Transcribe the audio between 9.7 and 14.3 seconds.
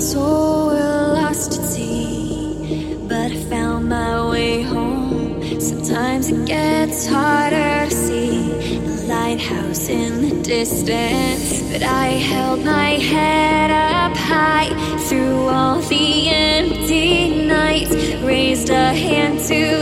in the distance, but I held my head up